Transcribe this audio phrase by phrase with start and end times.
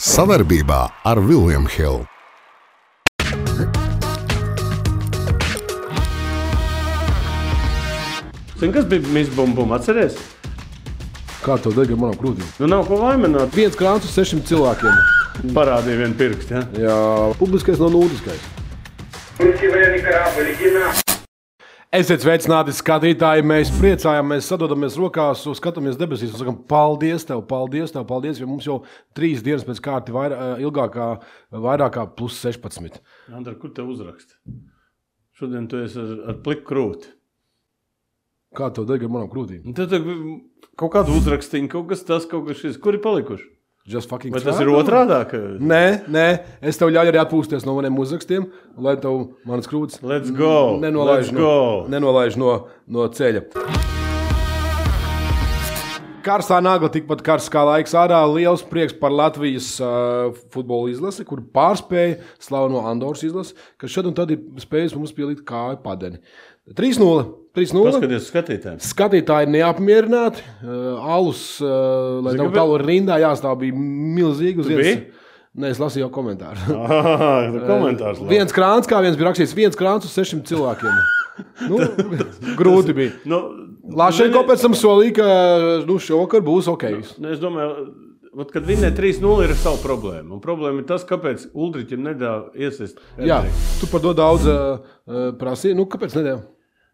[0.00, 2.06] Savarbībā ar Vilniņu Hildu.
[8.56, 9.74] Zini, kas bija Miss Bumbum?
[9.76, 10.16] Atceries?
[11.44, 12.48] Kā tev deg ar manām krūtīm?
[12.62, 13.52] Nu, nav ko vaimanāt.
[13.52, 15.52] Viens krāns uz sešiem cilvēkiem.
[15.52, 16.56] Parādīja vienu pirkstu.
[16.56, 16.64] Ja?
[16.86, 16.96] Jā,
[17.36, 18.40] publiskais nav nūdiskais.
[21.90, 23.42] Esiet sveicināti, skatītāji.
[23.50, 28.38] Mēs priecājamies, sadodamies rokās, skatāmies debesīs un sakām, paldies, tev, paldies, tev, paldies.
[28.38, 28.76] Jo mums jau
[29.18, 31.08] trīs dienas pēc kārtas vairā, ilgākā,
[31.50, 33.00] vairāk kā plus 16.
[33.34, 34.36] Andra, kur te uzrakst?
[35.34, 37.10] Šodien tu esi ar, ar pliku krūti.
[38.54, 39.66] Kā tev deg ar manām krūtīm?
[39.66, 39.90] Un Tad
[40.78, 42.78] kaut kāda uzrakstīņa, kaut kas tas, kaut kas šis.
[42.78, 43.50] Kur ir palikuši?
[43.88, 45.38] Vai tas ir otrādi?
[45.64, 46.26] Nē, nē,
[46.68, 48.44] es tev ļauju arī atpūsties no maniem uzrakstiem,
[48.76, 50.02] lai tev manas krūtis
[50.84, 51.54] nenolaiž, no,
[51.88, 53.46] nenolaiž no, no ceļa.
[56.20, 58.18] Karstā nagla tikpat karsts kā laiks ārā.
[58.28, 64.16] Liels prieks par Latvijas uh, futbola izlasi, kur pārspēja slaveno Andoras izlasi, kas šad un
[64.18, 66.20] tad ir spējis mums pielikt kāju padeni.
[66.78, 67.22] 3-0.
[67.56, 67.86] 3-0.
[67.90, 68.82] Paskaties, skatītājiem.
[68.86, 70.44] Skatītāji ir neapmierināti.
[70.62, 74.62] Uh, alus, uh, lai tam tālu rindā jāstāv, bija milzīgi.
[74.62, 75.00] uz biji?
[75.58, 76.62] Nē, es lasīju jau komentāru.
[76.78, 78.20] Ah, komentārs.
[78.22, 78.36] labi.
[78.36, 81.00] Viens krāns, kā viens bija rakstījis, viens krāns uz sešiem cilvēkiem.
[81.70, 81.78] Nu,
[82.58, 83.14] grūti bija.
[83.24, 83.38] Nu,
[83.96, 85.28] Lāšenko pēc tam solīja, ka
[85.88, 86.84] nu, šovakar būs ok.
[87.16, 87.86] Nu, Es domāju,
[88.36, 90.34] vat, kad ir 3-0, ir sava problēma.
[90.36, 93.00] Un problēma ir tas, kāpēc Ulričam nedēļa iesaist.
[93.24, 93.40] Jā,
[93.80, 95.78] tu par to daudz uh, prasīji.
[95.80, 96.42] Nu, kāpēc nedēļa?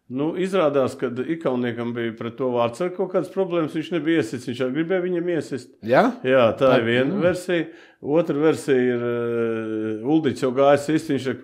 [0.07, 3.73] Nu, izrādās, ka Ikauniekam bija pret to vārdu ar kaut kādas problēmas.
[3.75, 5.73] Viņš nebija iesists, viņš arī gribēja viņam iesist.
[5.83, 7.65] Jā, Jā, tā ir viena versija.
[7.99, 11.17] Otra versija ir uh, Ulrichs jau gājis īsti.
[11.17, 11.43] Viņš ir,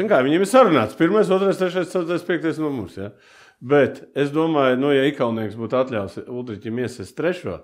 [0.00, 0.98] zin kā, viņiem ir sarunāts.
[0.98, 2.98] Pirmais, otrais, trešais, ceturtais, piektais numurs.
[2.98, 3.12] Ja?
[3.62, 7.60] Bet es domāju, nu, ja Ikaunieks būtu atļāvis Ulricham iesist trešo,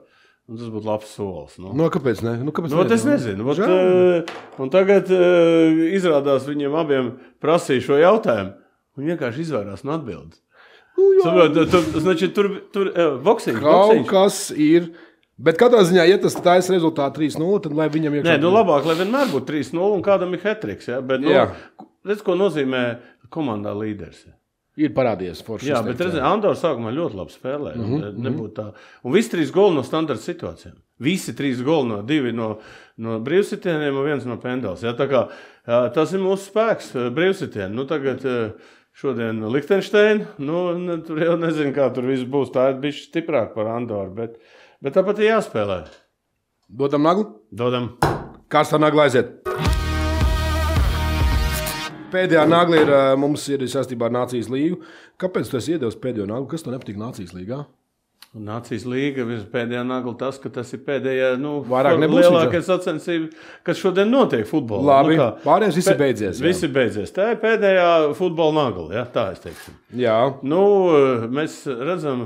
[0.47, 1.59] nu, tas būtu labs solis.
[1.59, 1.75] Nu.
[1.75, 2.39] nu, kāpēc ne?
[2.47, 3.51] Nu, kāpēc ot es nezinu.
[3.51, 8.61] Ot, uh, un tagad uh, izrādās viņiem abiem prasīja šo jautājumu.
[8.99, 10.41] Viņa vienkārši izvairās no atbildības.
[10.97, 14.09] Nu, Saprot, tur, znači, tur, tur uh, boxing, Kaut boxing.
[14.09, 14.91] kas ir.
[15.43, 18.27] Bet katrā ziņā, ja tas tāds rezultāts 3-0, tad lai viņam ir.
[18.27, 20.91] Nē, nu labāk, lai vienmēr būtu 3-0 un kādam ir hetriks.
[20.93, 21.01] Ja?
[21.01, 21.33] Bet, nu,
[22.07, 22.83] redz, ko nozīmē
[23.33, 24.27] komandā līderis.
[24.29, 24.37] Ja?
[24.85, 25.73] Ir parādījies forši.
[25.73, 27.81] Jā, bet redziet, Andorra sākumā ļoti labi spēlēja.
[27.81, 28.21] Mm -hmm.
[28.25, 28.69] Nebūtu tā.
[29.05, 30.77] Un visi trīs goli no standarta situācijām.
[31.01, 32.59] Visi trīs goli no divi no,
[32.97, 34.83] no brīvsitieniem un viens no pendels.
[34.83, 34.95] Ja?
[34.97, 35.27] Tā kā,
[35.93, 37.75] tas ir mūsu spēks, brīvsitieni.
[37.75, 42.53] Nu, tagad, mm -hmm šodien Liechtensteina, nu, ne, tur jau nezinu, kā tur viss būs.
[42.55, 44.39] Tā ir bijusi stiprāka par Andoru, bet,
[44.85, 45.83] bet tāpat ir jāspēlē.
[46.73, 47.27] Dodam naglu.
[47.53, 47.95] Dodam.
[48.53, 49.41] Karstā nagla aiziet.
[52.13, 54.83] Pēdējā nagla ir ā, mums ir saistībā ar Nācijas līgu.
[55.21, 56.51] Kāpēc tu esi iedevis pēdējo naglu?
[56.51, 57.63] Kas tev nepatīk Nācijas līgā?
[58.33, 63.27] Nācijas līga pēdējā nagla tas, ka tas ir pēdējā, nu, Vairāk nebūs lielākais sacensība,
[63.67, 64.87] kas šodien notiek futbolā.
[65.03, 65.27] Labi, Nu, kā?
[65.45, 66.47] pārējais viss ir beidzies, jā.
[66.47, 67.13] Viss ir beidzies.
[67.13, 69.05] Tā ir pēdējā futbola nagla, ja?
[69.05, 69.75] tā es teiktu.
[70.01, 70.17] Jā,
[70.49, 70.63] Nu,
[71.29, 72.25] mēs redzam,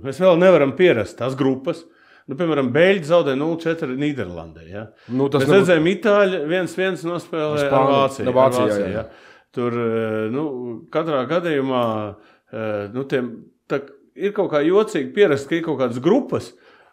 [0.00, 1.84] mēs vēl nevaram pierast tās grupas.
[2.30, 4.64] Nu, piemēram, Beļģi zaudēja 0-4 Nīderlandē.
[4.72, 4.86] Ja?
[5.12, 8.92] Nu, tas mēs nebūtu- redzējām, Itāļi 1-1 nospēlēja ar Vācijā, Vāciju, jā.
[8.94, 9.08] ja?
[9.52, 10.44] Tur eh, nu,
[10.88, 13.34] katrā gadījumā eh, nu, tiem,
[13.68, 13.82] tā,
[14.18, 16.52] ir kaut kā jocīgi pierast, ka ir kaut kādas grupas.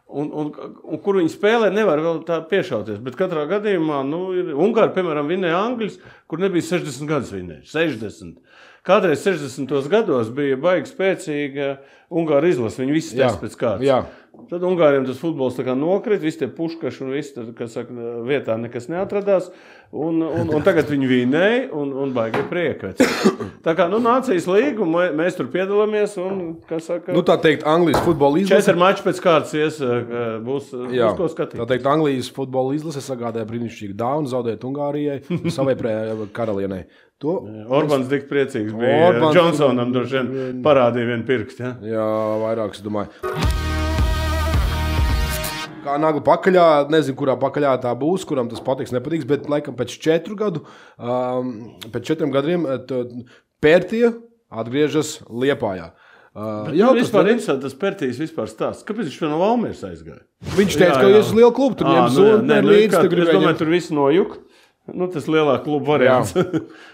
[0.09, 0.47] Un, un,
[0.90, 2.97] un kur viņi spēlē, nevar vēl tā piešauties.
[3.06, 7.69] Bet katrā gadījumā, nu, ir Ungāri, piemēram, vinēja Angļus, kur nebija 60 gadus vinējuši.
[7.75, 8.40] 60.
[8.88, 9.90] Kādreiz 60.
[9.91, 11.78] gados bija baigi spēcīga
[12.09, 12.81] Ungāra izlase.
[12.81, 13.85] Viņi visi teica pēc kārtas.
[14.50, 17.91] Tad Ungāriem tas futbols tā nokrita, visi tie puškaši un viss, kas saka,
[18.23, 19.50] vietā nekas neatradās.
[19.91, 22.94] Un, un, un tagad viņi vinēja un, un baigi prieka.
[23.66, 26.13] Tā kā nu, nācijas līga, un mē- mēs tur piedalāmies.
[26.22, 26.39] Un,
[26.79, 28.62] saka, Nu, tā teikt, Anglijas futbola izlase.
[28.69, 29.81] Četri mači pēc kārtas ies,
[30.45, 31.66] būs, Jā, būs ko tā skatīt.
[31.73, 35.19] teikt, Anglijas futbola izlase sagādāja brīnišķīgu dāvanu, zaudēt Ungārijai,
[35.51, 36.85] savai prē- karalienei.
[37.19, 39.09] To Orbāns tik priecīgs bija.
[39.09, 41.66] Orbāns- Džonsonam droši vien parādīja vienu pirkstu.
[41.66, 41.74] Ja?
[41.84, 42.06] Jā,
[42.46, 43.12] vairāk es domāju.
[45.84, 49.95] Kā nagla pakaļā, nezinu, kurā pakaļā tā būs, kuram tas patiks, nepatiks, bet laikam pēc
[50.00, 50.63] četru gadu,
[51.00, 51.54] um,
[51.92, 52.63] pēc četriem gadiem
[53.63, 54.13] Pērtija
[54.51, 55.92] atgriežas Liepājā.
[56.39, 57.63] Uh, Jā, tas ir interesanti.
[57.65, 58.86] Tas Pērtīs vispār stāsta.
[58.88, 60.22] Kāpēc viņš no Valmieras aizgāja?
[60.56, 61.15] Viņš teica, Jā, ka jā.
[61.18, 63.00] viņš ir liela kluba, tur Ā, ņem nu jā, zūdu, nē, līdzi.
[63.01, 63.60] Es domāju, ņemt.
[63.60, 64.38] tur viss nojuk.
[64.95, 66.36] Nu, tas lielākais klubu variants.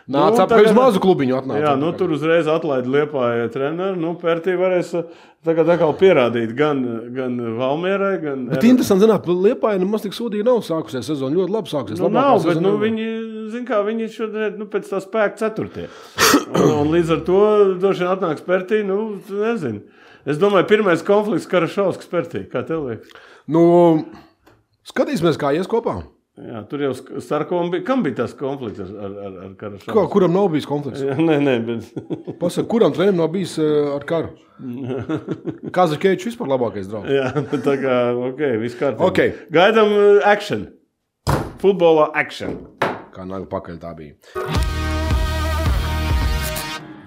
[0.05, 1.33] Nu, Nāca apkārt uz mazu klubiņu.
[1.39, 3.95] Atnāca Jā, nu, tur uzreiz atlaida liepāja treneru.
[3.97, 5.07] Nu, Pērtī varēs uh,
[5.45, 6.83] tagad atkal pierādīt gan,
[7.15, 8.43] gan Valmierai, gan.
[8.51, 11.39] Bet interesanti, zināt, Liepājā nemaz tik sūdīgi nav sākusies sezona.
[11.39, 12.03] Ļoti labi sākusies.
[12.03, 13.07] Nu, nav, bet nu, viņi,
[13.55, 15.87] zin kā, viņi šodien nu, pēc tā spēka ceturtie.
[16.53, 17.41] Un, un līdz ar to
[17.81, 18.99] droši vien atnāks Pērtī, nu,
[19.31, 19.81] nezinu.
[20.29, 23.17] Es domāju, pirmais konflikts Karašauskas Pērtī, kā tev liekas?
[23.49, 23.65] Nu,
[24.85, 26.03] Skatīsimies, kā ies kopā.
[26.35, 26.89] Jā, tur jau
[27.23, 29.93] Starkovam bija, kam bija tas konflikts ar, ar, ar, ar Karašanu?
[29.95, 30.99] Ko, kuram nav bijis konflikts?
[31.05, 32.09] Jā, nē, nē, bet
[32.41, 34.33] Pasaka, kuram trenerim nav bijis uh, ar karu?
[35.77, 37.07] Kazakēčs vispār labākais draugs.
[37.15, 37.31] jā,
[37.69, 37.95] tā kā,
[38.33, 39.07] ok, viss kārtībā.
[39.07, 39.47] Ok.
[39.55, 40.67] Gaidām uh, action.
[41.63, 42.59] Futbolā action.
[43.15, 44.94] Kā nagla pakaļ tā bija.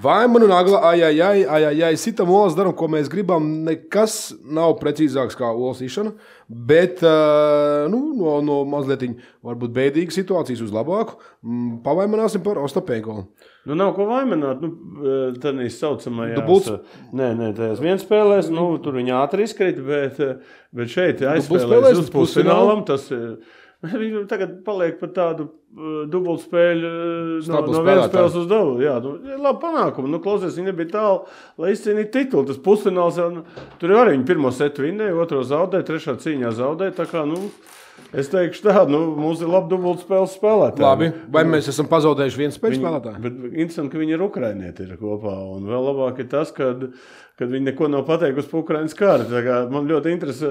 [0.03, 3.49] Vai man un nagla, ai, ai, ai, ai, ai sitam olas, darām, ko mēs gribam.
[3.67, 6.13] Nekas nav precīzāks kā olas īšana,
[6.47, 9.03] bet uh, nu, no, no mazliet
[9.43, 11.19] varbūt bēdīgas situācijas uz labāku.
[11.43, 13.25] Mm, Pavaimināsim par Ostapenko.
[13.67, 14.63] Nu, nav ko vaimanāt.
[14.63, 14.71] Nu,
[15.43, 16.71] tā ir saucamā Dubults?
[17.11, 21.51] Nē, nē, tajās viens spēlēs, nu, tur viņi ātri izkrīt, bet, eh, bet šeit spēlēs
[21.51, 22.87] aizspēlēs uz uz pusfinālam.
[22.87, 23.11] Tas,
[23.87, 28.49] eh, Viņi tagad paliek par tādu uh, dubultspēļu uh, no, Stabilu no vienas spēles uz
[28.51, 28.77] dabu.
[28.83, 30.13] Jā, nu, labi panākumi.
[30.15, 31.25] Nu, klausies, viņi nebija tālu,
[31.63, 32.49] lai izcīnītu titulu.
[32.51, 33.45] Tas pusfināls nu,
[33.79, 36.97] tur arī viņi pirmo setu vinnēja, otro zaudēja, trešā cīņā zaudēja.
[36.99, 37.39] Tā kā, nu,
[38.19, 40.87] es teikšu tā, nu, mums ir labi dubultspēles spēlētāji.
[40.89, 43.23] Labi, vai mēs esam pazaudējuši vienu spēļu spēlētāju?
[43.29, 45.39] Bet interesanti, ka viņi ir ukrainieti ir kopā.
[45.55, 46.89] Un vēl labāk ir tas, kad,
[47.39, 49.27] kad viņi neko nav pateikusi par Ukraiņas kāru.
[49.31, 50.51] Tā kā Man ļoti interesē,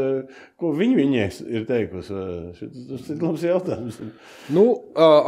[0.60, 1.26] ko viņi viņai
[1.58, 2.18] ir teikusi.
[2.92, 4.00] Tas ir labs jautājums.
[4.56, 4.66] Nu,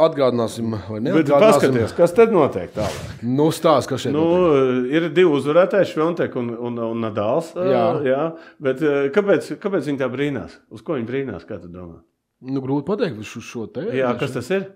[0.06, 1.14] atgādināsim, vai ne?
[1.18, 3.22] Bet paskatieties, kas tad notiek tālāk.
[3.26, 4.90] Nu, stāst, kas šeit Nu, notiek.
[4.96, 7.52] ir divi uzvarētāji, Švontek un, un, un Nadals.
[7.56, 7.84] Jā.
[8.06, 8.22] jā.
[8.62, 8.80] Bet
[9.14, 10.56] kāpēc, kāpēc viņi tā brīnās?
[10.72, 11.44] Uz ko viņi brīnās?
[11.48, 12.00] Kā tu domā?
[12.40, 13.84] Nu, grūti pateikt uz šo te.
[13.92, 14.70] Jā, kas tas ir?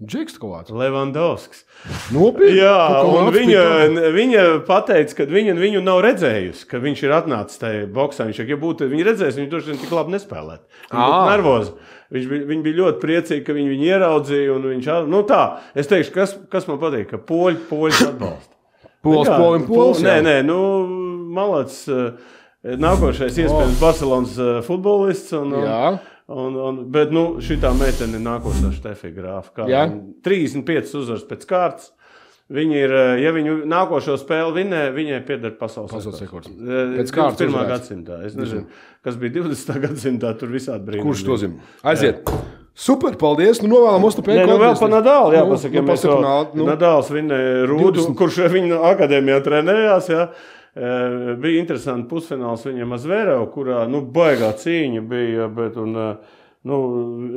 [0.00, 0.72] Džeks kāds.
[0.72, 1.64] Levandovskis.
[2.14, 2.56] Nopietni.
[2.62, 3.64] Jā, un viņa,
[4.14, 4.44] viņa
[4.88, 8.30] teica, ka viņa viņu nav redzējusi, ka viņš ir atnācis tajā boxā.
[8.30, 10.80] Viņš, ja būtu viņa redzējusi, viņš droši vien tik labi nespēlētu.
[10.88, 11.26] Viņa būtu Ā.
[11.34, 11.76] nervoza.
[12.16, 14.56] Viņš bija, viņa bija ļoti priecīga, ka viņi viņu ieraudzīja.
[14.64, 15.42] Viņš, nu tā,
[15.76, 18.56] es teikšu, kas, kas man patīk, ka poļi, poļi atbalsta.
[19.04, 20.00] Pols, Jā, polim, pols.
[20.04, 20.60] Nē, nē, nu,
[21.36, 21.84] malāts.
[22.60, 25.32] Nākošais iespējams Barcelonas eh, futbolists.
[25.38, 25.84] Un, un, Jā.
[26.30, 29.66] Un, un, bet nu, šī meitene ir nākošā Stefija Grāfa.
[29.70, 29.88] Jā.
[30.22, 31.90] 35 uzvaras pēc kārtas.
[32.50, 36.50] Viņa ir, eh, ja viņu nākošo spēli vinnē, viņai pieder pasaules, Pasaules rekords.
[36.50, 37.52] Eh, Pēc kārtas 21.
[37.52, 37.70] uzvarēts.
[37.70, 38.16] gadsimtā.
[38.26, 38.64] Es nezinu,
[39.06, 39.78] kas bija 20.
[39.86, 40.32] gadsimtā.
[40.38, 41.06] Tur visādi brīnumi.
[41.06, 41.68] Kurš to zina?
[41.86, 42.26] Aiziet.
[42.74, 43.62] Super, paldies.
[43.62, 45.34] Nu, novēlam mums Nē, nu vēl par Nadālu.
[45.34, 48.18] Jā, nu, pasaka, nu, ja pasaka, nu, Nadāls vinnēja Rūdu, 20.
[48.18, 50.10] kurš viņa akadēmijā trenējās.
[50.10, 50.28] Jā.
[50.74, 55.48] Bija interesanti pusfināls viņam ar Zvērevu, kurā nu, baigā cīņa bija.
[55.50, 55.96] Bet, un,
[56.70, 56.76] nu,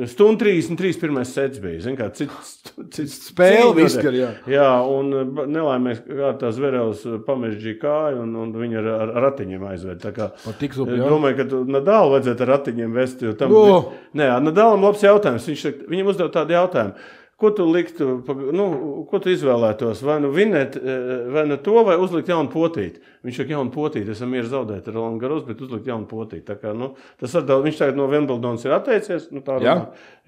[0.06, 1.00] Stundu 33.
[1.00, 1.80] pirmais sets bija.
[1.82, 2.52] Zin, kā, cits,
[2.94, 3.72] cits Spēle
[4.04, 4.28] ka jā.
[4.52, 5.10] Jā, un
[5.50, 9.98] nelaimēs kārtā Zverevs pamežģīja kāju, un, un viņa ar, ar ratiņiem aizved.
[10.04, 11.10] Tā kā, Par tik es zupu, jā.
[11.10, 13.26] domāju, ka Nadālu vajadzētu ar ratiņiem vest.
[13.40, 13.64] Tam, O!
[13.66, 15.50] bija- Nē, Nadālam labs jautājums.
[15.50, 16.94] Viņš, viņam uzdeva tādu jautājumu.
[17.36, 18.06] Ko tu liktu,
[18.54, 18.64] nu,
[19.10, 20.04] ko tu izvēlētos?
[20.06, 23.02] Vai nu vinēt, eh, vai nu to, vai uzlikt jaunu potīti?
[23.26, 26.44] Viņš saka, jaunu potīti, esam mieru zaudēt ar Rolandu Garus, bet uzlikt jaunu potīti.
[26.46, 29.26] Tā kā, nu, tas ar, viņš tagad no Wimbledonas ir atteicies.
[29.34, 29.74] Nu, tā, Jā?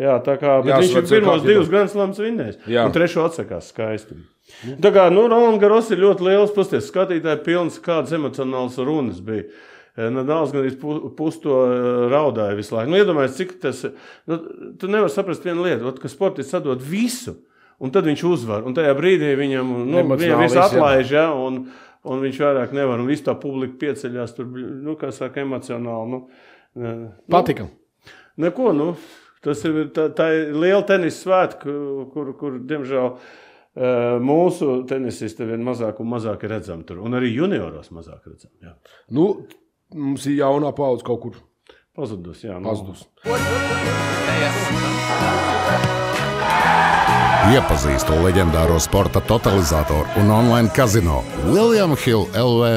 [0.03, 2.59] Jā, tā kā, Jā, viņš ir pirmos divus Grand Slams vinnējis.
[2.89, 4.19] Un trešo atsakās skaisti.
[4.83, 9.47] Tā kā, nu, Rolands Garos ir ļoti liels, pasties, skatītāji pilns, kādas emocionālas runas bija.
[9.97, 10.67] Eh, Nadals gan
[11.17, 12.91] pusi to eh, raudāja visu laiku.
[12.93, 13.95] Nu, iedomājieties, cik tas ir.
[14.29, 14.37] Nu,
[14.77, 17.33] tu nevari saprast vienu lietu, ot, ka sportists sadod visu,
[17.81, 18.67] un tad viņš uzvar.
[18.69, 20.03] Un tajā brīdī viņam, nu,
[20.45, 21.63] viss atlaiž, ja, un,
[22.05, 23.01] un viņš vairāk nevar.
[23.01, 26.13] Un viss tā publika pieceļās tur, nu, kā saka, emocionāli.
[26.13, 26.23] Nu,
[26.77, 26.97] ne-
[27.33, 27.67] Patika.
[28.37, 28.91] Neko, nu,
[29.45, 31.73] tas ir, tā, tā ir liela tenisa svētka,
[32.13, 33.15] kur, kur, diemžēl,
[33.81, 37.01] eh, mūsu tenisisti vien mazāk un mazāk ir redzami tur.
[37.01, 38.61] Un arī junioros mazāk redzami.
[38.69, 38.75] jā.
[39.17, 39.31] Nu,
[39.95, 41.43] mums ir jaunā paudze kaut kur
[41.97, 42.59] Pazudus, jā.
[42.61, 42.69] Nu.
[42.69, 43.07] pazudus.
[47.47, 52.71] Iepazīstu leģendāro sporta totalizatoru un online kazino William Hill LV.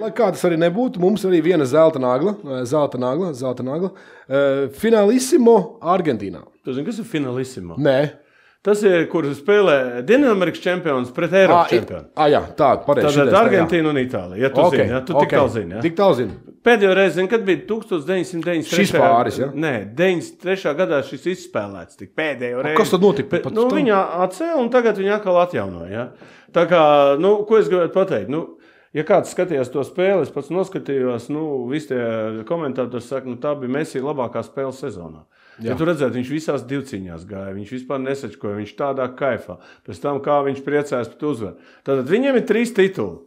[0.00, 3.90] Lai kā tas arī nebūtu, mums arī viena zelta nagla, eh, zelta nagla, zelta nagla.
[4.30, 6.40] eh, Finālissimo Argentīnā.
[6.64, 7.76] Tu zini, kas ir finālisima?
[7.76, 8.12] Nē,
[8.60, 12.04] Tas ir, kur spēlē Dienvidamerikas čempions pret ah, Eiropas i- čempionu.
[12.12, 13.14] ah, jā, tā, pareizi.
[13.16, 13.36] Tātad.
[13.38, 14.36] Argentīna un Itālija.
[14.42, 15.00] Ja tu Ok, zini, ja?
[15.00, 15.22] tu ok.
[15.24, 15.74] tik tālu zini.
[15.78, 15.80] Ja?
[15.86, 16.36] Tik tālu zini.
[16.68, 18.68] Pēdējo reizi, zini, kad bija 1993.
[18.82, 19.48] Šis pāris, ja?
[19.56, 20.74] Nē, 93.
[20.76, 21.96] gadā šis izspēlēts.
[22.02, 22.76] Tik pēdējo reizi.
[22.82, 23.78] kas tad notika nu, tam?
[23.78, 25.90] viņa atcēla un tagad viņa atkal atjaunoja.
[25.90, 26.06] Ja?
[26.52, 26.82] Tā kā,
[27.18, 28.28] nu, ko es gribētu pateikt?
[28.28, 28.46] Nu,
[28.90, 33.52] Ja kāds skatījās to spēli, es pats noskatījos, nu, visi tie komentātori saka, nu, tā
[33.54, 35.20] bija Messi labākā spēle sezonā.
[35.62, 39.58] Ja tu redzētu, viņš visās divcīņās gāja, viņš vispār nesačkoja, viņš tādā kaifā.
[39.86, 41.56] Pēc tam, kā viņš priecājās par uzvaru.
[41.84, 43.18] Tātad viņiem ir trīs tituli.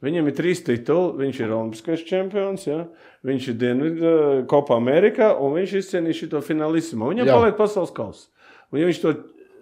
[0.00, 1.26] Viņam ir trīs tituli.
[1.26, 2.86] Viņš ir Olimpiskais čempions, ja?
[3.26, 4.12] viņš ir Dienvidu
[4.48, 7.10] Kopā Amerikā un viņš izcīnīja šo finālismu.
[7.12, 7.34] Viņam Jā.
[7.36, 8.30] paliek pasaules kausa.
[8.72, 9.12] Un, ja viņš to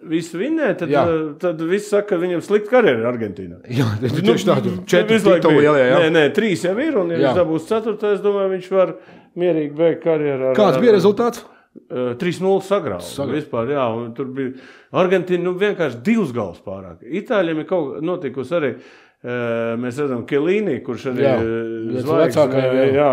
[0.07, 1.01] visu vinnē, tad, Jā.
[1.03, 3.57] uh, tad viss saka, ka viņam slikta karjera ir Argentīnā.
[3.67, 5.73] Jā, tieši tā, tur Nu, četri visu laiku tituli bija.
[5.75, 5.89] lielie.
[5.91, 5.97] jā.
[6.05, 7.21] Nē, nē, trīs jau ir, un ja Jā.
[7.33, 8.93] viņš dabūs ceturto, es domāju, viņš var
[9.35, 10.51] mierīgi beigt karjeru.
[10.53, 11.43] ar- Kāds ar- bija rezultāts?
[11.43, 11.58] Uh,
[11.89, 13.05] 3-0 sagrauta.
[13.05, 13.35] Sagrauta.
[13.37, 13.85] Vispār, jā,
[14.17, 14.53] tur bija
[15.01, 17.03] Argentīna nu, vienkārši divas galvas pārāk.
[17.21, 18.73] Itāļiem ir kaut kas notikusi arī.
[19.19, 22.93] Uh, mēs redzam, Kelīni, kurš arī Jā, viens zvaigzne, vecākajiem, jā.
[22.95, 23.11] jā.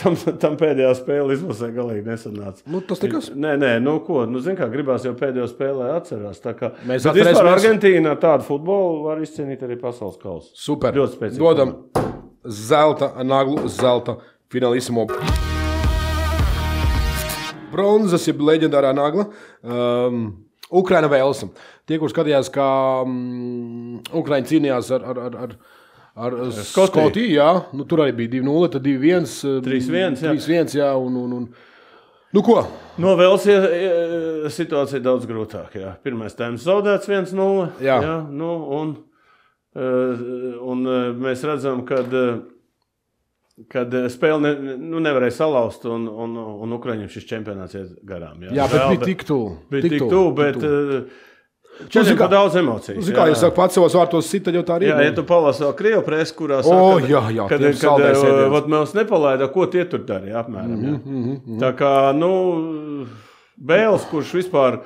[0.00, 2.64] Tam, tam pēdējā spēlē izlasē galīgi nesanāca.
[2.72, 3.28] Nu, tas nekas.
[3.36, 6.40] Nē, nē, nu ko, nu, zin kā, gribās jau pēdējo spēlē atcerās.
[6.40, 7.52] Tā kā, Mēs bet vispār atcerēsimies.
[7.58, 10.48] Argentīna ar tādu futbolu var izcīnīt arī pasaules kausu.
[10.56, 10.96] Super.
[10.96, 11.76] Ļoti spēcīgi Dodam
[12.48, 14.16] zelta naglu, zelta
[14.52, 15.10] finālismo.
[17.72, 19.28] Bronzas, jeb leģendārā nagla.
[19.62, 20.24] Um,
[20.72, 21.50] Ukraina Velsa.
[21.88, 22.68] Tie, kur skatījās, kā
[23.04, 25.56] um, Ukraiņa cīnījās ar, ar, ar, ar,
[26.22, 26.88] ar Skotiju.
[26.92, 29.28] Skotiju, jā, nu, tur arī bija 2-0, tad 2-1.
[29.66, 30.32] 3:1, jā.
[30.38, 31.70] 3-1, jā, un, un, un.
[32.32, 32.62] Nu, ko?
[33.02, 35.96] No ie- situācija daudz grūtāka.
[36.04, 37.66] Pirmais tēmas zaudēts 1-0.
[37.84, 37.98] Jā.
[38.00, 38.94] jā nu, un,
[39.76, 40.22] eh,
[40.72, 42.00] un eh, mēs redzam, ka
[43.72, 48.40] kad eh, spēle ne, nu, nevarēja salauzt, un, un, un Ukraiņiem šis čempionāts iet garām.
[48.48, 49.52] Jā, bet Žēl, bija tik tuvu.
[49.70, 53.02] bija tik tuvu, bet tik četri kā- pa daudz emociju.
[53.02, 55.64] Zini Kā jūs sakat, pats savos vārtos sita, jau tā arī Jā, ja tu palasi
[55.64, 58.02] vēl krievu presi, kurā saka, jā, jā, kad, kad,
[58.56, 60.76] kad mēs nepalaida, ko tie tur darīja apmēram.
[60.76, 61.60] Mhm, jā.
[61.62, 63.06] Tā kā, nu,
[63.62, 64.80] Bēls, kurš vispār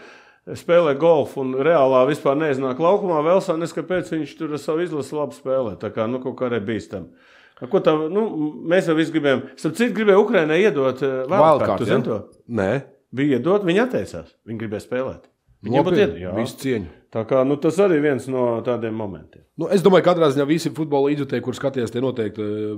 [0.46, 5.16] spēlē golfu un reālā vispār neiznāk laukumā, vēl sā neskapēc viņš tur ar savu izlasi
[5.16, 5.76] labi spēlē.
[5.80, 7.08] Tā kā, nu, kaut kā arī bīstam.
[7.56, 8.26] Ko tā, nu,
[8.68, 12.18] mēs jau visi gribējām, starp citu, gribēju Ukrainai iedot uh, Wildcard, Wildcard, tu ja?
[12.58, 12.70] Nē,
[13.16, 15.28] Bija iedot, viņi atteicās, viņi gribēja spēlēt.
[15.64, 16.32] Viņiem pat jā.
[16.36, 16.90] visu cieņu.
[17.14, 19.46] Tā kā, nu, tas arī viens no tādiem momentiem.
[19.56, 22.76] Nu, es domāju, ka katrā ziņā visi futbola līdzekļi, kur skatījās, tie noteikti eh,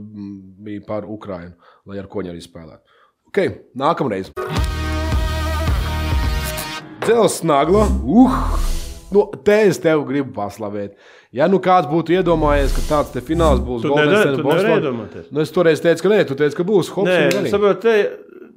[0.69, 1.57] bija par Ukrajinu,
[1.89, 2.99] lai ar ko viņi arī spēlētu.
[3.33, 4.31] Okay, nākamreiz.
[7.03, 7.89] Dzels nagla.
[8.05, 8.78] Uh!
[9.15, 10.97] Nu, te es tev gribu paslavēt.
[11.33, 15.29] Ja nu kāds būtu iedomājies, ka tāds fināls būs nevari iedomāties.
[15.33, 17.11] Nu, es toreiz teicu, ka nē, tu teici, ka būs Hops.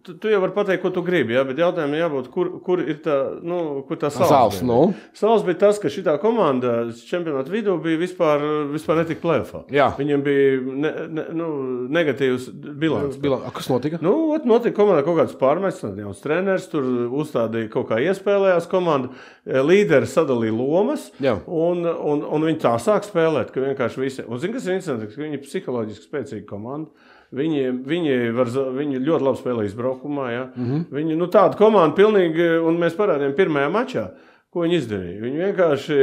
[0.01, 2.97] Tu, tu jau vari pateikt, ko tu gribi, jā, bet jautājumam jābūt, kur, kur ir
[3.05, 3.15] tā,
[3.45, 4.61] nu, kur tā Sāls, sāls.
[4.65, 4.77] nu.
[5.13, 8.41] Sāls bija tas, ka šī komanda čempionāta vidū bija vispār,
[8.73, 9.61] vispār netika plēfā.
[9.69, 9.91] Jā.
[9.99, 10.55] Viņiem bija
[10.85, 11.49] ne, ne, nu,
[11.93, 12.49] negatīvs
[12.81, 13.19] bilants.
[13.21, 13.99] Bila- A, Kas notika?
[14.01, 16.81] Nu, ot, notika komandā kaut kāds pārmets, jauns treneris, tur
[17.21, 19.13] uzstādīja kaut kā iespēlējās komanda,
[19.45, 21.37] eh, līderi sadalīja lomas, Jā.
[21.45, 25.13] un, un, un viņi tā sāk spēlēt, ka vienkārši visi, un zini, kas ir interesanti,
[25.13, 26.89] ka viņi ir psiholoģiski spēcīga komanda.
[27.31, 30.25] Viņi, viņi, var, viņi ļoti labi spēlē izbraukumā.
[30.31, 30.43] Ja?
[30.51, 30.65] Mm.
[30.67, 30.81] -hmm.
[30.97, 34.05] Viņi nu, tāda komanda pilnīgi, un mēs parādījām pirmajā mačā,
[34.51, 35.21] ko viņi izdarīja.
[35.21, 35.99] Viņi vienkārši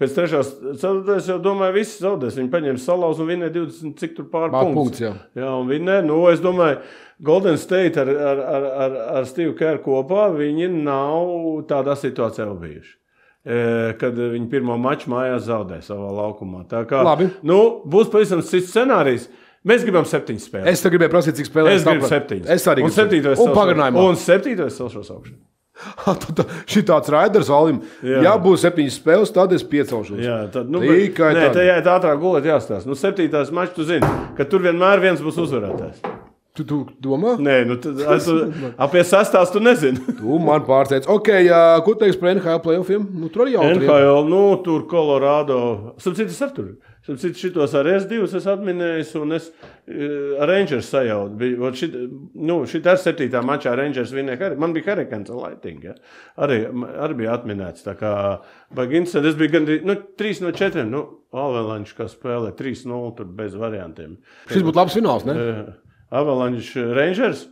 [0.00, 2.36] pēc trešās ceturtās jau domāja, visi zaudēs.
[2.36, 4.74] Viņi paņēma salauzu un vinēja 20 cik tur pār Pār punktus.
[4.74, 5.12] punkts, jā.
[5.38, 6.82] Jā, un viņi, ne, nu, es domāju,
[7.24, 12.92] Golden State ar, ar, ar, ar, ar Steve Kerr kopā viņi nav tādā situācijā bijuši.
[13.44, 16.64] E, Kad viņi pirmo maču mājās zaudēja savā laukumā.
[16.68, 17.28] Tā kā, Labi.
[17.44, 19.28] Nu, būs pavisam cits scenārijs.
[19.64, 20.76] Mēs gribam septiņas spēles.
[20.76, 21.80] Es gribēju prasīt, cik spēlēs.
[21.80, 22.52] Es gribu septiņas.
[22.52, 23.40] Es arī gribu septītais.
[23.40, 24.06] Un pagarinājumā.
[24.10, 25.36] Un septītais celšos augšā.
[26.70, 27.80] Šī tāds raiders, Alim.
[28.04, 28.20] Jā.
[28.28, 30.20] Ja būs septiņas spēles, tad es piecelšos.
[30.22, 31.56] Jā, tad, nu, Tikai bet, nē, tad.
[31.58, 32.86] tā jāiet ātrāk gulēt, jāstāsta.
[32.88, 36.13] Nu, septītās mačs, tu zini, ka tur vienmēr viens būs uzvarētājs.
[36.54, 37.32] Tu, tu domā?
[37.42, 37.74] Nē, nu,
[38.14, 38.26] es,
[38.78, 39.98] apie sastāvs tu nezini.
[40.20, 41.08] Tu man pārsteidz.
[41.10, 43.08] Ok, jā, ko teiks par NHL playoffiem?
[43.18, 43.80] Nu, tur jau ir.
[43.80, 45.56] NHL, nu, tur Colorado.
[45.98, 46.68] Sapratu, es ar tur.
[47.02, 51.34] Sapratu, šitos ar S2 es atminēju, un es uh, ar Rangers sajautu.
[51.42, 51.98] Bija, šit,
[52.38, 54.54] nu, šit ar septītā mačā Rangers vinēja.
[54.54, 55.82] Man bija Hurricanes Lighting.
[55.90, 55.98] Ja?
[56.46, 56.62] Arī,
[56.94, 57.82] arī bija atminēts.
[57.88, 58.14] Tā kā
[58.78, 60.86] Bagins, es biju gandrīz, nu, 3 no 4.
[60.86, 61.02] Nu,
[61.34, 64.20] Avalanche, kas spēlē 3-0 tur bez variantiem.
[64.46, 65.34] Šis būtu labs fināls, ne?
[65.34, 65.80] Uh,
[66.10, 67.48] Avalanche Rangers.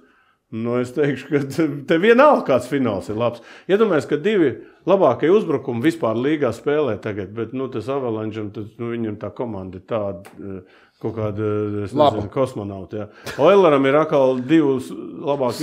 [0.53, 3.41] Nu, es teikšu, ka te- te vienalga kāds fināls ir labs.
[3.73, 4.51] Iedomājieties, ka divi
[4.87, 9.87] labākie uzbrukumi vispār līgā spēlē tagad, bet nu, tas Avalanche, nu, viņam tā komanda ir
[9.89, 10.27] tāda.
[10.41, 10.61] eh,
[11.03, 12.21] Kaut kāda es Laba.
[12.31, 12.93] kosmonauta.
[12.95, 13.07] jā.
[13.43, 15.59] Oileram ir atkal divas labākas.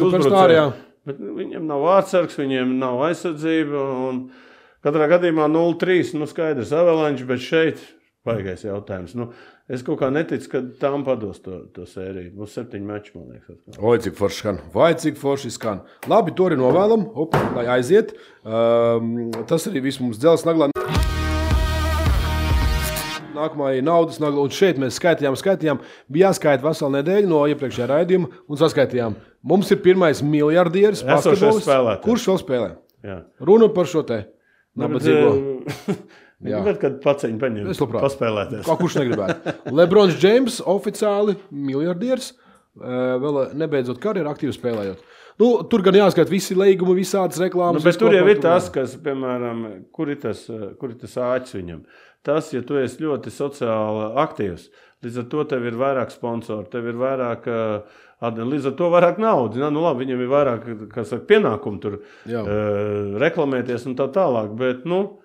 [1.05, 4.29] Bet nu, viņiem nav vārdsargs, viņiem nav aizsardzība.
[4.83, 6.13] Katrā gadījumā 0-3.
[6.19, 7.77] Nu, skaidrs, Avalanche, bet šeit
[8.29, 9.15] baigais jautājums.
[9.19, 9.29] Nu,
[9.69, 12.31] es kaut kā neticu, ka tām pados to, to sēriju.
[12.39, 13.59] Būs septiņi mači, man liekas.
[13.77, 14.61] Oi, cik forši skan.
[14.73, 15.83] Vai cik forši skan.
[16.09, 17.09] Labi, to arī novēlam.
[17.19, 18.15] Op, lai aiziet.
[18.45, 20.69] Um, tas arī viss mums dzels naglā.
[23.39, 25.79] Nākamā ir naudas nagla, un šeit mēs skaitījām, skaitījām.
[26.11, 29.15] Bija jāskaita vesela nedēļa no iepriekšējā raidījuma, un saskaitījām.
[29.47, 31.67] Mums ir pirmais miljardieris, Esošais basketbolists.
[31.69, 32.03] spēlētājs.
[32.03, 32.69] kurš vēl spēlē.
[33.07, 33.17] Jā.
[33.47, 34.17] Runa par šo te
[34.75, 35.29] nabadzīgo.
[36.39, 38.05] Bet kad paciņi paņem, Es labprāt.
[38.05, 38.63] paspēlēties.
[38.67, 39.55] Kā kurš negribētu?
[39.79, 42.33] Lebrons Džeims oficiāli miljardieris.
[42.79, 45.01] uh, vēl nebeidzot karjeru aktīvi spēlējot.
[45.39, 47.79] Nu, tur gan jāskatās visi līgumi, visādas reklāmas.
[47.79, 49.61] Nu, bet tur jau ir tas, kas, piemēram,
[49.95, 51.85] kur ir tas, eh, kur ir tas āķis viņam.
[52.27, 54.65] Tas, ja tu esi ļoti sociāli aktīvs,
[55.05, 59.21] līdz ar to tev ir vairāk sponsoru, tev ir vairāk, eh, līdz ar to vairāk
[59.23, 59.55] naudas.
[59.71, 60.67] Nu, labi, viņam ir vairāk
[61.07, 62.43] saka, pienākumu tur Jā.
[63.23, 64.51] reklamēties un tā tālāk.
[64.59, 65.21] Bet, nu,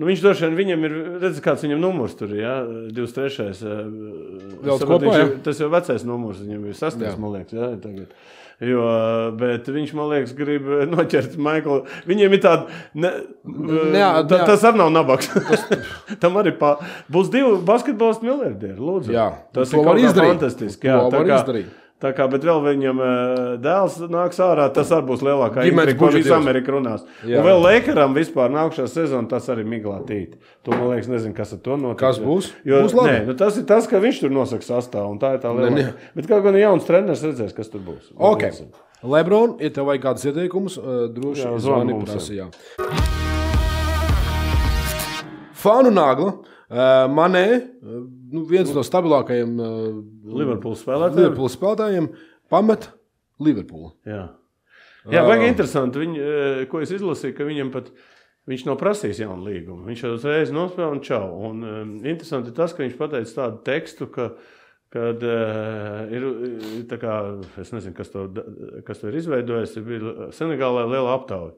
[0.00, 2.38] Nu, viņš droši vien viņam ir redzējis, kāds viņam numurs tur ir.
[2.40, 2.52] Ja?
[2.96, 3.50] 23.
[4.64, 7.52] Vēl Saprot, kopā, viņš ir- Tas jau vecais numurs, viņam ir sastais, man liekas.
[7.52, 7.68] Ja?
[7.82, 8.14] Tagad.
[8.62, 8.82] Jo,
[9.36, 11.80] bet viņš, man liekas, grib noķert Maiklu.
[12.06, 12.68] Viņiem ir tāda.
[12.94, 13.10] Ne,
[13.98, 14.46] Jā, tā, jā.
[14.46, 15.28] tas arī nav nabaks.
[16.22, 16.76] Tam arī pā,
[17.10, 18.78] būs divi basketbolisti miljardieri.
[18.78, 19.12] Lūdzu.
[19.16, 20.86] Jā, tas to ir fantastiski.
[20.86, 21.78] To Jā, tā var izdarīt.
[22.02, 26.18] Tā kā, bet vēl viņam eh, dēls nāks ārā, tas arī būs lielākā Ģimenes budžets
[26.18, 26.36] visu jūs.
[26.36, 27.04] Ameriku runās.
[27.22, 27.40] Jā.
[27.40, 30.36] Un vēl Lakeram vispār nākšā sezona, tas arī miglā tīt.
[30.66, 32.02] To man liekas, nezinu, kas ar to notiks.
[32.02, 32.50] Kas būs?
[32.66, 33.10] Jo, Būs labi.
[33.14, 35.88] nē, nu, tas ir tas, ka viņš tur nosaka sastāvu, un tā ir tā nē.
[36.18, 38.12] Bet kaut gan jauns treneris redzēs, kas tur būs.
[38.18, 38.48] Ok.
[39.02, 42.50] Lebron, ja tev vajag kādus ieteikumus, uh, droši vien zvani prasījā.
[45.62, 46.36] Fanu nagla.
[46.72, 47.44] Uh, manē,
[47.84, 48.00] uh,
[48.32, 49.72] nu, viens no stabilākajiem uh,
[50.40, 51.18] Liverpools spēlētājiem.
[51.20, 52.06] Liverpools spēlētājiem
[52.52, 52.88] pamet
[53.42, 53.92] Liverpoolu.
[54.08, 54.22] Jā,
[55.10, 56.00] Jā vajag interesanti.
[56.02, 57.90] Viņ, eh, ko es izlasīju, ka viņam pat
[58.50, 59.86] viņš nav prasījis jaunu līgumu.
[59.88, 61.26] Viņš jau uzreiz nospēlēja un čau.
[61.50, 64.30] Un, um, interesanti tas, ka viņš pateica tādu tekstu, ka,
[64.92, 66.26] kad uh, ir
[66.90, 67.18] tā kā,
[67.62, 68.26] es nezinu, kas to,
[68.86, 71.54] kas to ir izveidojis, ir bija Senegālē liela aptauja.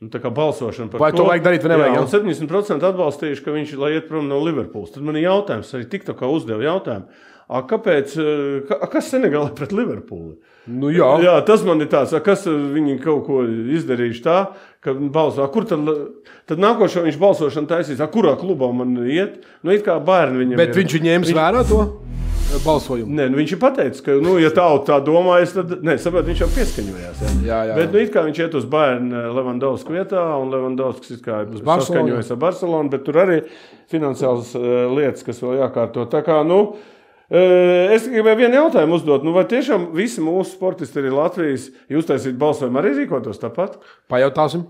[0.00, 2.04] Nu, tā kā balsošana par Vai to vajag darīt vai nevajag, Jā, jā?
[2.06, 4.94] un 70% atbalstījuši, ka viņš lai iet prom no Liverpools.
[4.94, 7.26] Tad man ir jautājums, arī tik tā kā uzdeva jautājumu.
[7.50, 10.36] A, kāpēc, eh, ka, a, kas Senegālē pret Liverpoolu?
[10.70, 11.08] Nu, jā.
[11.20, 14.36] Jā, tas man ir tāds, a, kas viņi kaut ko izdarījuši tā,
[14.80, 15.82] ka balso, kur tad,
[16.46, 19.42] tad nākošais viņš balsošanu taisīs, a, kurā klubā man iet.
[19.66, 20.80] Nu, it kā bērni viņam Bet ir.
[20.84, 21.82] viņš ņēmis vērā to
[22.64, 23.14] balsojumu.
[23.16, 26.44] Nē, nu viņš ir pateicis, ka, nu, ja tauta tā domājas, tad, nē, saprot, viņš
[26.44, 27.22] jau pieskaņojās.
[27.24, 27.32] Ja?
[27.46, 27.92] Jā, jā, Bet, jā.
[27.94, 31.22] nu, it kā viņš iet uz bērnu Levandovsku vietā, un Levandovskis ir
[31.62, 33.40] saskaņojas ar Barcelonu, bet tur arī
[33.92, 36.06] finansiālas uh, lietas, kas vēl jākārto.
[36.10, 36.62] Tā kā, nu,
[37.30, 39.22] es gribēju vienu jautājumu uzdot.
[39.26, 43.76] Nu, vai tiešām visi mūsu sportisti arī Latvijas, jūs taisīt balsojumu, arī rīkotos tāpat?
[44.10, 44.64] Pajautāsim.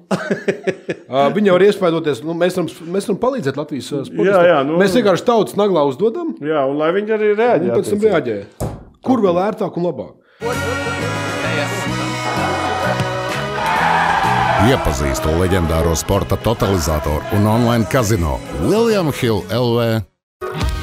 [1.36, 2.20] viņi jau ir iespaidoties.
[2.26, 4.28] Nu, mēs, varam, mēs varam palīdzēt Latvijas sportistiem.
[4.28, 7.72] Jā, jā, nu- Mēs vienkārši tautas naglā uzdodam, Jā, un lai viņi arī un reaģē.
[7.78, 8.38] pēc tam reaģē.
[9.08, 10.16] Kur vēl ērtāk un labāk?
[14.70, 18.36] Iepazīstu leģendāro sporta totalizatoru un online kazino
[18.68, 20.79] William Hill LV.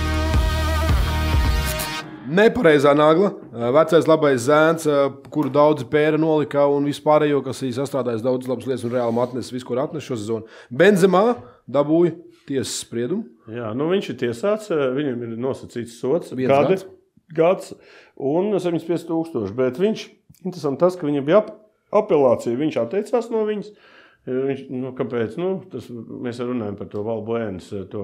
[2.37, 7.73] Nepareizā nagla, uh, vecais labais zēns, uh, kuru daudzi pēra nolika un vispārējo, kas ir
[7.77, 10.57] sastrādājis daudz labas lietas un reāli atnesis visu, ko ir atnesis šo sezonu.
[10.69, 11.23] Benzemā
[11.67, 12.15] dabūja
[12.47, 13.27] tiesas spriedumu.
[13.51, 16.31] Jā, nu viņš ir tiesāts, eh, viņam ir nosacīts sots.
[16.31, 16.85] Viens Gadi, gads.
[17.33, 17.73] gads
[18.15, 19.51] un 75,000.
[19.55, 20.07] Bet viņš,
[20.45, 21.53] interesanti tas, ka viņam bija ap,
[21.91, 23.71] apelācija, viņš atteicās no viņas.
[23.71, 23.95] Eh,
[24.27, 25.37] Viņš, nu, kāpēc?
[25.39, 28.01] Nu, tas, mēs runājam par to Valbuēnas, to,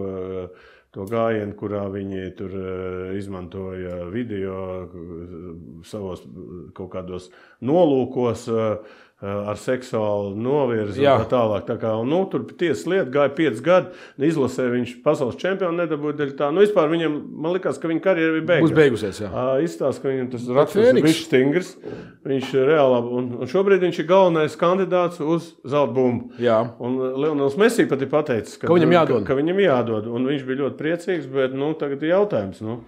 [0.94, 5.40] to gājienu, kurā viņi tur eh, izmantoja video eh,
[5.90, 7.32] savos eh, kaut kādos
[7.66, 8.46] nolūkos.
[8.54, 11.64] eh, Ar seksuālu novirzi un tā tālāk.
[11.70, 13.94] Tā kā, nu, tur tiesas lieta gāja pieci gadi.
[14.28, 16.50] Izlasē viņš pasaules čempionu nedabūja dēļ tā.
[16.52, 18.74] Nu, vispār viņam, man liekas, ka viņa karjera ir beigusies.
[18.74, 19.22] Būs beigusies.
[19.24, 19.46] Jā.
[19.64, 21.72] Izstāsta, ka viņam tas raksturs ir bijis stingrs.
[22.28, 26.36] Viņš ir reāli, un, un šobrīd viņš ir galvenais kandidāts uz zelta bumbu.
[26.44, 26.60] Jā.
[26.84, 29.24] Un Leonels Messi pat ir pateicis, ka, Ka viņam jādod.
[29.24, 30.12] Ka, ka viņam jādod.
[30.12, 32.60] Un viņš bija ļoti priecīgs, bet nu, tagad ir jautājums.
[32.66, 32.82] Nu.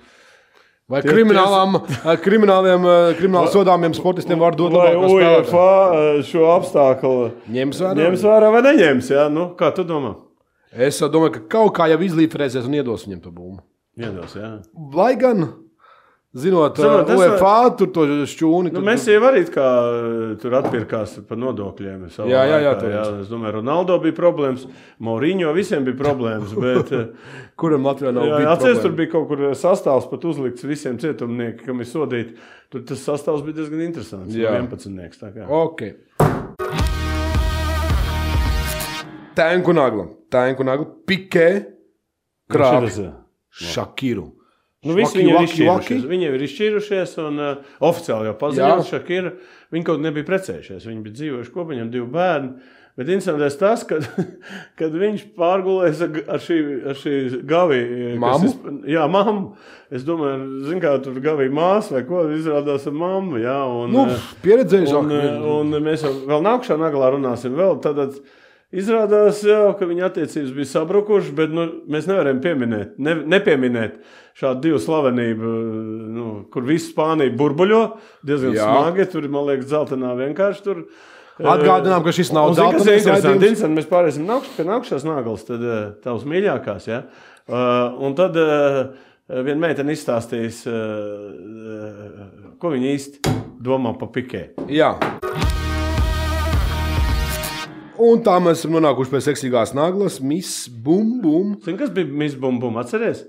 [0.85, 5.47] Vai Tie- kriminālām, uh, krimināliem, uh, krimināli sodāmiem sportistiem var dot Vai labāko spēlētāju?
[5.49, 7.13] UEFA eh, šo apstākļu
[7.55, 7.95] Ņems vērā?
[8.03, 9.09] ņems vērā vai neņems?
[9.09, 9.23] Jā?
[9.33, 10.11] Nu, kā tu domā?
[10.75, 13.63] Es domāju, ka kaut kā jau izlīferēsies un iedos viņam to bumbu.
[13.97, 14.51] Iedos, jā.
[14.93, 15.47] Lai gan,
[16.35, 18.71] zinot, Zinot, uh, UEFA tur to šķūni.
[18.73, 19.67] Nu, tur- mēs jau arī kā,
[20.41, 22.05] tur atpirkās par nodokļiem.
[22.11, 23.03] Jā, jā, jā, laikā, jā.
[23.23, 24.65] Es domāju, Ronaldo bija problēmas,
[24.99, 26.51] Mauriņo visiem bija problēmas.
[26.65, 26.91] Bet,
[27.55, 31.65] Kuram Latvijā nav jā, bijusi atceries, tur bija kaut kur sastāvs pat uzlikts visiem cietumniekiem,
[31.65, 32.35] kam ir sodīti.
[32.69, 34.35] Tur tas sastāvs bija diezgan interesants.
[34.35, 34.55] Jā.
[34.59, 35.19] 11.
[35.21, 35.47] tā kā.
[35.47, 35.93] Ok.
[39.35, 40.07] Tēnku nagla.
[40.31, 40.87] Tēnku nagla.
[41.07, 41.49] Pikē.
[42.51, 42.89] Krāpj.
[42.91, 44.25] Šitas, jā.
[44.85, 46.07] Nu, visi viņi ir izšķīrušies.
[46.11, 49.29] Viņi ir izšķīrušies, un uh, oficiāli jau paziņoja, ka ir.
[49.73, 50.85] Viņi kaut nebija precējušies.
[50.85, 52.73] Viņi bija dzīvojuši kopā, viņam divi bērni.
[52.95, 54.05] Bet interesantais tas, kad,
[54.79, 57.15] kad viņš pārgulēs ar šī, ar šī
[57.47, 57.81] gavī.
[58.21, 58.51] Mammu?
[58.87, 59.49] Jā, mammu.
[59.91, 63.41] Es domāju, zin, kā tur gavīja māsa vai ko, izrādās ar mammu.
[63.43, 65.01] Jā, un, Nu, uh, pieredzējušāk.
[65.01, 67.57] Un, eh, un mēs vēl nākamajā naglā runāsim.
[67.59, 67.99] Vēl, tad,
[68.75, 74.01] Izrādās, jā, ka viņa attiecības bija sabrukušas, bet nu, mēs nevaram pieminēt, ne, nepieminēt
[74.35, 75.51] šādu divu slavenību,
[76.15, 77.81] nu, kur viss Spānija burbuļo
[78.27, 78.67] diezgan Jā.
[78.67, 79.07] smagi.
[79.13, 80.83] Tur, man liekas, dzeltenā vienkārši tur.
[81.35, 83.35] Atgādinām, ka šis nav kas ir dzeltenais raidījums.
[83.35, 86.87] Interesanti, Mēs pārēsim nākš, pie nākamās nāgales, tad eh, tavs mīļākās.
[86.91, 87.01] Ja?
[87.45, 88.95] Uh, un tad uh,
[89.29, 93.35] viena meitene izstāstīs, uh, ko viņa īsti
[93.67, 94.47] domā par pikē.
[94.71, 94.95] Jā.
[98.01, 101.55] Un tā mēs esam nonākuši pie seksīgās naglas, Miss Bum Bum.
[101.63, 102.75] Zini, kas bija Miss Bumbum?
[102.81, 103.23] Atceries?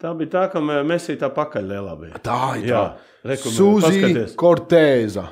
[0.00, 2.18] Tā bija tā, ka mē- mēs tā pakaļ lielā bija.
[2.24, 2.84] Tā ir tā.
[3.54, 4.24] Sūzija.
[4.36, 5.28] Kortēza.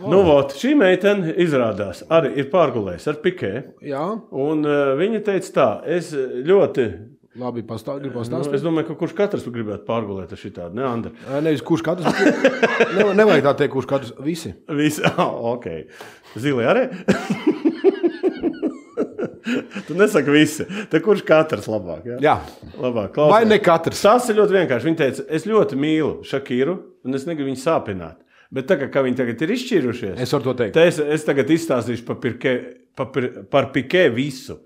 [0.00, 3.50] Nu, vot, šī meitene izrādās arī ir pārgulējusi ar pikē.
[3.84, 5.66] Jā, Un uh, viņa teica, tā,
[5.98, 6.86] es ļoti.
[7.40, 11.12] Labi, pastāv, gribu Nu, es domāju, ka kurš katrs gribētu pārgulēt ar šitādu, ne Andri?
[11.42, 12.20] Nevis kurš katrs.
[12.96, 14.14] Ne, nevajag tā teikt, kurš katrs.
[14.24, 14.52] Visi.
[14.78, 15.66] Visi, oh, ok.
[16.40, 16.86] Zili arī?
[19.86, 20.64] tu nesaki visi.
[20.90, 22.04] Te kurš katrs labāk?
[22.06, 22.16] Ja?
[22.22, 22.34] Jā.
[22.76, 23.48] Labāk, Vai klausies.
[23.50, 24.02] ne katrs?
[24.04, 24.88] Tas ir ļoti vienkārši.
[24.90, 26.76] Viņa teica, es ļoti mīlu Šakiru,
[27.06, 28.20] un es negribu viņu sāpināt.
[28.50, 30.74] Bet tā kā, viņi tagad ir izšķīrušies, Es varu to teikt.
[30.74, 32.54] te es, es tagad izstāstīšu par, pirke,
[32.98, 34.58] par, par pikē visu.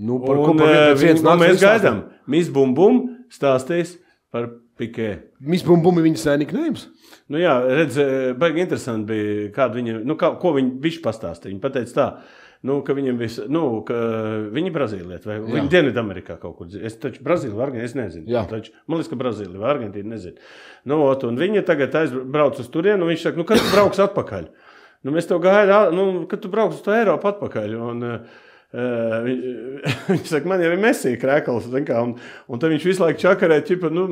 [0.00, 2.02] Nu, par ko Un, par eh, viens viens nāks mēs gaidām.
[2.30, 3.00] Miss Bum Bum
[3.32, 3.98] stāstīs
[4.32, 4.48] par
[4.80, 5.10] pikē.
[5.44, 6.86] Miss Bum Bum ir viņas sēniknējums.
[7.30, 11.52] Nu, jā, redz, eh, baigi interesanti bija, kāda viņa, nu, kā, ko viņa viņš pastāstīja.
[11.52, 12.06] Viņa pateica tā,
[12.66, 14.00] nu, ka viņam bija, nu, ka
[14.56, 16.72] viņi Brazīliet vai viņi Dienvidamerikā kaut kur.
[16.72, 16.84] dzīvo.
[16.88, 18.26] Es taču Brazīliju vai Argentīnu, es nezinu.
[18.32, 18.48] Jā.
[18.48, 20.50] Taču, man liekas, ka Brazīlija vai Argentīna, nezinu.
[20.88, 24.00] Nu, ot, un viņa tagad aizbrauc uz turieni, un viņš saka, nu, kad tu brauks
[24.08, 24.48] atpakaļ?
[25.04, 27.76] Nu, mēs tev gaidām, nu, kad tu brauks uz to Eiropu atpakaļ.
[27.76, 28.46] Un, Uh,
[30.10, 32.12] viņš saka, man jau ir mesija krēkls, kā, un,
[32.46, 34.04] un tad viņš visu laiku čakarē, ķipa, nu,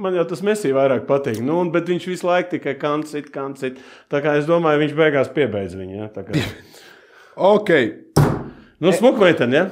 [0.00, 1.42] man jau tas mesija vairāk patīk.
[1.44, 3.82] Nu, un, bet viņš visu laiku tikai kancit, kancit.
[4.08, 5.94] Tā kā es domāju, viņš beigās piebeidz viņu.
[6.00, 6.08] Ja?
[6.16, 6.48] Kā-
[7.52, 7.70] Ok.
[8.82, 9.66] Nu, smukmeitene, ja?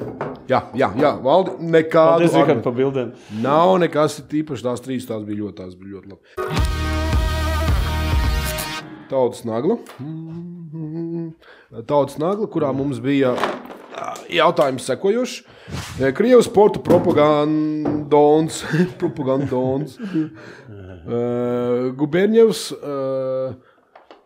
[0.47, 1.57] Jā, jā, jā valdi.
[1.63, 2.21] Nekādu.
[2.21, 2.63] Paldies, Rihard, argumentu.
[2.69, 3.09] par bildēm.
[3.43, 4.63] Nav nekas īpašs.
[4.63, 6.23] Tās trīs tās bija ļoti, tās bija ļoti labi.
[9.07, 9.77] Tautas nagla.
[11.87, 13.33] Tautas nagla, kurā mums bija
[14.33, 15.37] jautājums sekojošs.
[16.15, 18.63] Krievijas sporta propagandons.
[19.01, 19.97] propagandons.
[21.97, 22.61] Guberņevs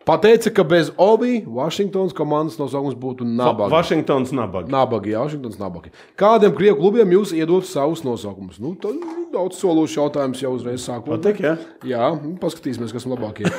[0.06, 3.70] pateica, ka bez Obi Vašingtons komandas nosaukums būtu nabaga.
[3.74, 4.70] Vašingtons nabaga.
[4.72, 5.92] Nabagi, jā, Vašingtons nabagi.
[6.18, 8.58] Kādiem krievu klubiem jūs iedot savus nosaukumus?
[8.62, 8.98] Nu, tad
[9.34, 11.20] daudz sološs jautājums jau uzreiz sākumā.
[11.20, 11.44] Patīk?
[11.86, 13.52] Jā, nu, paskatīsimies, kas ir labākie.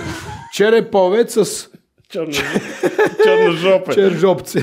[0.57, 1.55] Čerepovecas,
[2.13, 4.61] Černu žope.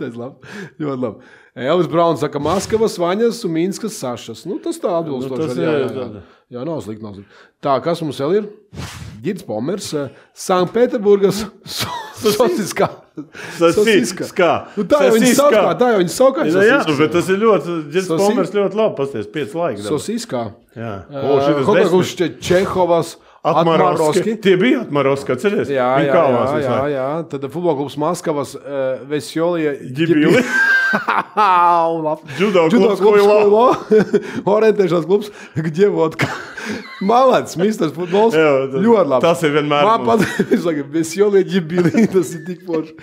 [0.00, 0.56] Šitais labi.
[0.80, 1.30] Ļoti labi.
[1.60, 4.46] Elvis Brauns saka, Maskavas, Vaņas un Minskas Sašas.
[4.48, 5.34] Nu, tas tā atbilstoši.
[5.34, 5.90] Nu, tas jā, ir jā, jā.
[5.98, 6.22] tāda.
[6.54, 7.40] jā, nav slikti, nav slikti.
[7.60, 8.46] Tā, kas mums vēl ir?
[9.20, 9.90] Girds Pomers,
[10.46, 11.42] Sanktpēterburgas
[12.20, 12.88] Sosiskā.
[13.58, 14.50] Sasiskā.
[14.78, 16.46] Nu, tā jau viņa saukā, tā jau viņa saukā.
[16.48, 19.82] Jā, jā, nu, bet tas ir ļoti, Sasi- Pomers ļoti labi, pasties, pieci laiki.
[19.84, 19.98] dabū.
[19.98, 20.44] Sosiskā.
[20.76, 20.94] Jā.
[21.10, 22.14] O, šitas Kurš
[22.46, 24.34] Čehovas, Atmarovski.
[24.42, 25.70] Tie bija Atmarovski, atcerieties?
[25.72, 27.06] Jā, jā, jā, jā, jā.
[27.30, 30.42] Tad futbola eh, klubs Maskavas uh, Vesjolija Ģibili.
[32.36, 33.64] Judo klubs Koilo.
[34.56, 36.28] Orientēšanās klubs Gdjevotka.
[37.00, 38.36] Malac, misters futbols.
[38.36, 39.24] Jā, tad, ļoti labi.
[39.24, 39.88] Tas ir vienmēr.
[39.88, 42.08] Man patīk, Vesjolija Ģibili.
[42.12, 42.98] Tas ir tik forši.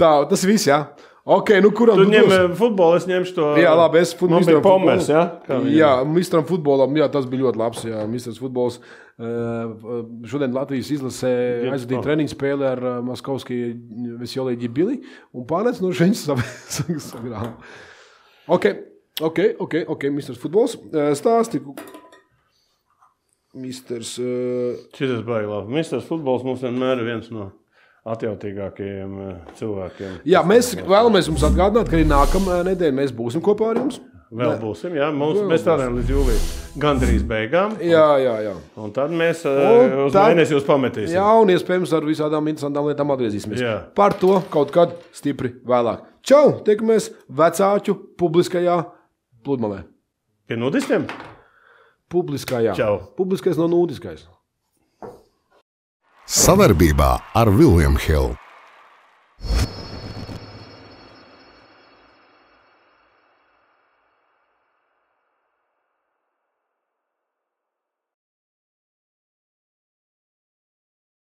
[0.00, 0.82] Tā, tas viss, jā.
[0.84, 1.09] Ja.
[1.30, 2.32] Ok, nu kuram Tu ņem dos?
[2.34, 3.44] eh, futbolu, es ņemšu to.
[3.60, 5.20] Jā, labi, es Man bija Pomers, jā?
[5.46, 5.60] Kā?
[5.70, 7.84] Jā, Mistram futbolam, jā, tas bija ļoti labs.
[7.86, 8.80] Jā, Mistrs futbols.
[9.20, 11.30] Uh, šodien Latvijas izlasē
[11.70, 14.96] aizvadīja treniņu spēli ar uh, Maskovskiju Vesjoliju Ģibili
[15.36, 16.24] un pārēc no šeņas
[17.10, 17.54] sagrāma.
[18.50, 18.64] Ok,
[19.22, 20.74] ok, ok, ok, Mistrs futbols.
[20.88, 21.60] Uh, stāsti.
[23.54, 24.16] Mistrs.
[24.96, 25.76] Šis baigi labi.
[25.78, 27.52] Misters futbols mums vienmēr ir viens no
[28.08, 30.20] atjautīgākajiem eh, cilvēkiem.
[30.28, 34.00] jā, mēs vēlamies jums atgādināt, ka arī nākamā nedēļa mēs būsim kopā ar jums.
[34.30, 36.42] Vēl būsim, jā, mums, mēs strādājam līdz jūlijam,
[36.78, 37.72] gandrīz beigām.
[37.82, 38.52] Jā, jā, jā.
[38.78, 39.56] Un tad mēs uh,
[39.90, 41.16] Un uz tad- mēnesi jūs pametīsim.
[41.16, 43.58] Jā, un iespējams ar visādām interesantām lietām atgriezīsimies.
[43.58, 43.72] Jā.
[43.98, 46.04] Par to kaut kad stipri vēlāk.
[46.22, 46.60] Čau!
[46.62, 48.78] Tiekamies vecāku publiskajā
[49.42, 49.82] pludmalē.
[50.46, 51.08] Pie nudistiem?
[52.10, 52.74] Publiskajā.
[52.78, 53.00] Čau.
[53.18, 54.28] Publiskais no nūdiskais.
[56.30, 58.36] Savarbībā ar Vilniņu Hildu.